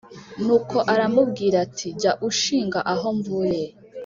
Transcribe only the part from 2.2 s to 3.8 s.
ushinga aho mvuye: